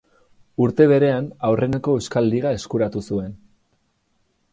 Urte 0.63 0.85
berean 0.91 1.27
aurreneko 1.49 1.93
Euskal 1.99 2.31
Liga 2.31 2.55
eskuratu 2.61 3.05
zuen. 3.11 3.37